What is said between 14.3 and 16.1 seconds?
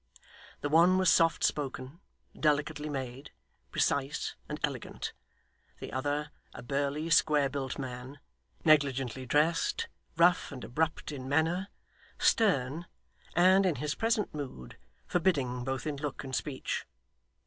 mood, forbidding both in